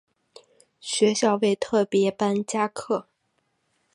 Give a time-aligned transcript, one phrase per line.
[0.79, 3.05] 学校为特別班加课